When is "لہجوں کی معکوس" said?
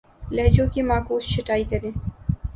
0.31-1.23